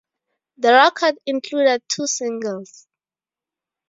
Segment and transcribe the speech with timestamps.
[0.57, 2.87] The record included two singles.